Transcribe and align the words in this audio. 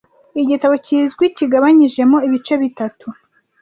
Igitabo 0.41 0.73
kizwi 0.85 1.25
kigabanyijemo 1.37 2.17
ibice 2.27 2.53
bitatu 2.61 3.07